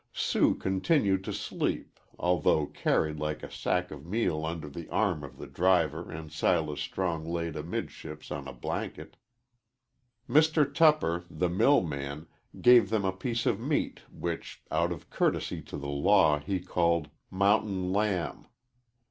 Sue 0.13 0.55
continued 0.55 1.23
to 1.25 1.31
sleep, 1.31 1.99
although 2.17 2.65
carried 2.65 3.17
like 3.19 3.43
a 3.43 3.51
sack 3.51 3.91
of 3.91 4.03
meal 4.03 4.43
under 4.47 4.67
the 4.67 4.89
arm 4.89 5.23
of 5.23 5.37
the 5.37 5.45
driver 5.45 6.09
and 6.09 6.31
Silas 6.31 6.79
Strong 6.81 7.23
laid 7.23 7.55
amidships 7.55 8.31
on 8.31 8.47
a 8.47 8.51
blanket. 8.51 9.15
Mr. 10.27 10.65
Tupper, 10.65 11.25
the 11.29 11.49
mill 11.49 11.81
man, 11.83 12.25
gave 12.61 12.89
them 12.89 13.05
a 13.05 13.13
piece 13.13 13.45
of 13.45 13.59
meat 13.59 13.99
which, 14.11 14.63
out 14.71 14.91
of 14.91 15.11
courtesy 15.11 15.61
to 15.61 15.77
the 15.77 15.87
law, 15.87 16.39
he 16.39 16.59
called 16.59 17.09
"mountain 17.29 17.93
lamb." 17.93 18.47